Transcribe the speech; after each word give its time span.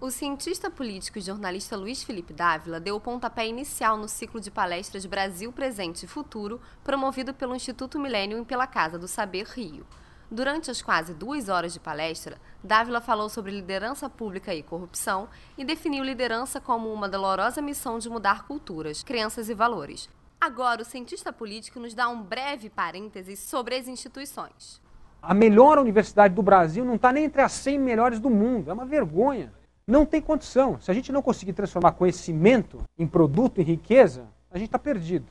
O 0.00 0.10
cientista 0.10 0.70
político 0.70 1.18
e 1.18 1.20
jornalista 1.20 1.76
Luiz 1.76 2.02
Felipe 2.02 2.32
Dávila 2.32 2.80
deu 2.80 2.96
o 2.96 3.00
pontapé 3.00 3.46
inicial 3.46 3.98
no 3.98 4.08
ciclo 4.08 4.40
de 4.40 4.50
palestras 4.50 5.04
Brasil 5.04 5.52
Presente 5.52 6.04
e 6.04 6.08
Futuro, 6.08 6.58
promovido 6.82 7.34
pelo 7.34 7.54
Instituto 7.54 8.00
Millennium 8.00 8.40
e 8.40 8.44
pela 8.46 8.66
Casa 8.66 8.98
do 8.98 9.06
Saber 9.06 9.44
Rio. 9.44 9.84
Durante 10.30 10.70
as 10.70 10.80
quase 10.80 11.12
duas 11.12 11.50
horas 11.50 11.74
de 11.74 11.80
palestra, 11.80 12.38
Dávila 12.64 13.02
falou 13.02 13.28
sobre 13.28 13.52
liderança 13.52 14.08
pública 14.08 14.54
e 14.54 14.62
corrupção 14.62 15.28
e 15.58 15.66
definiu 15.66 16.02
liderança 16.02 16.62
como 16.62 16.90
uma 16.90 17.06
dolorosa 17.06 17.60
missão 17.60 17.98
de 17.98 18.08
mudar 18.08 18.46
culturas, 18.46 19.02
crenças 19.02 19.50
e 19.50 19.54
valores. 19.54 20.08
Agora, 20.40 20.80
o 20.80 20.84
cientista 20.86 21.30
político 21.30 21.78
nos 21.78 21.92
dá 21.92 22.08
um 22.08 22.22
breve 22.22 22.70
parêntese 22.70 23.36
sobre 23.36 23.76
as 23.76 23.86
instituições. 23.86 24.80
A 25.20 25.34
melhor 25.34 25.78
universidade 25.78 26.34
do 26.34 26.42
Brasil 26.42 26.86
não 26.86 26.94
está 26.94 27.12
nem 27.12 27.24
entre 27.24 27.42
as 27.42 27.52
100 27.52 27.78
melhores 27.78 28.18
do 28.18 28.30
mundo. 28.30 28.70
É 28.70 28.72
uma 28.72 28.86
vergonha. 28.86 29.59
Não 29.90 30.06
tem 30.06 30.22
condição. 30.22 30.80
Se 30.80 30.88
a 30.88 30.94
gente 30.94 31.10
não 31.10 31.20
conseguir 31.20 31.52
transformar 31.52 31.92
conhecimento 31.92 32.80
em 32.96 33.08
produto, 33.08 33.60
em 33.60 33.64
riqueza, 33.64 34.28
a 34.48 34.56
gente 34.56 34.68
está 34.68 34.78
perdido. 34.78 35.26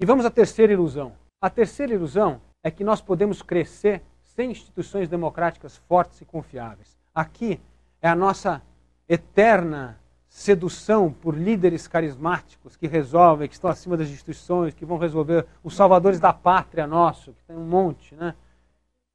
E 0.00 0.04
vamos 0.04 0.26
à 0.26 0.30
terceira 0.30 0.72
ilusão. 0.72 1.12
A 1.40 1.48
terceira 1.48 1.94
ilusão 1.94 2.40
é 2.64 2.70
que 2.70 2.82
nós 2.82 3.00
podemos 3.00 3.42
crescer 3.42 4.02
sem 4.22 4.50
instituições 4.50 5.08
democráticas 5.08 5.76
fortes 5.88 6.20
e 6.20 6.24
confiáveis. 6.24 6.98
Aqui 7.14 7.60
é 8.02 8.08
a 8.08 8.16
nossa 8.16 8.60
eterna 9.08 10.00
sedução 10.28 11.12
por 11.12 11.36
líderes 11.36 11.86
carismáticos 11.86 12.76
que 12.76 12.88
resolvem, 12.88 13.46
que 13.46 13.54
estão 13.54 13.70
acima 13.70 13.96
das 13.96 14.08
instituições, 14.08 14.74
que 14.74 14.84
vão 14.84 14.98
resolver 14.98 15.46
os 15.62 15.76
salvadores 15.76 16.18
da 16.18 16.32
pátria 16.32 16.88
nosso, 16.88 17.32
que 17.32 17.44
tem 17.44 17.56
um 17.56 17.64
monte, 17.64 18.16
né? 18.16 18.34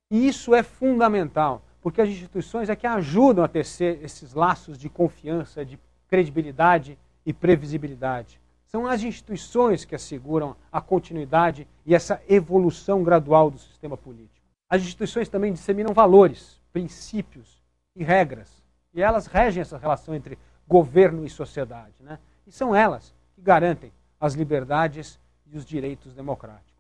E 0.09 0.25
isso 0.25 0.55
é 0.55 0.63
fundamental 0.63 1.61
porque 1.81 2.01
as 2.01 2.09
instituições 2.09 2.69
é 2.69 2.75
que 2.75 2.85
ajudam 2.85 3.43
a 3.43 3.47
tecer 3.47 4.03
esses 4.03 4.33
laços 4.33 4.77
de 4.77 4.87
confiança, 4.89 5.65
de 5.65 5.79
credibilidade 6.07 6.97
e 7.25 7.33
previsibilidade. 7.33 8.39
São 8.65 8.87
as 8.87 9.03
instituições 9.03 9.83
que 9.83 9.95
asseguram 9.95 10.55
a 10.71 10.79
continuidade 10.79 11.67
e 11.85 11.93
essa 11.93 12.21
evolução 12.29 13.03
gradual 13.03 13.49
do 13.51 13.57
sistema 13.57 13.97
político. 13.97 14.45
As 14.69 14.81
instituições 14.81 15.27
também 15.27 15.51
disseminam 15.51 15.93
valores, 15.93 16.61
princípios 16.71 17.61
e 17.95 18.03
regras. 18.03 18.63
E 18.93 19.01
elas 19.01 19.25
regem 19.25 19.61
essa 19.61 19.77
relação 19.77 20.15
entre 20.15 20.37
governo 20.67 21.25
e 21.25 21.29
sociedade. 21.29 21.95
Né? 21.99 22.17
E 22.47 22.51
são 22.51 22.73
elas 22.73 23.13
que 23.35 23.41
garantem 23.41 23.91
as 24.19 24.33
liberdades 24.33 25.19
e 25.51 25.57
os 25.57 25.65
direitos 25.65 26.13
democráticos. 26.13 26.71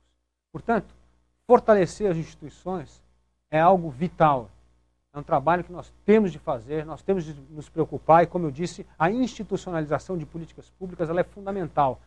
Portanto, 0.53 0.93
fortalecer 1.45 2.09
as 2.09 2.15
instituições 2.15 3.01
é 3.49 3.59
algo 3.59 3.89
vital 3.89 4.49
é 5.13 5.19
um 5.19 5.23
trabalho 5.23 5.63
que 5.63 5.71
nós 5.73 5.91
temos 6.05 6.31
de 6.31 6.39
fazer, 6.39 6.85
nós 6.85 7.01
temos 7.01 7.25
de 7.25 7.33
nos 7.49 7.67
preocupar 7.67 8.23
e, 8.23 8.27
como 8.27 8.45
eu 8.45 8.51
disse, 8.51 8.85
a 8.97 9.11
institucionalização 9.11 10.17
de 10.17 10.25
políticas 10.25 10.69
públicas 10.79 11.09
ela 11.09 11.19
é 11.19 11.23
fundamental 11.23 11.99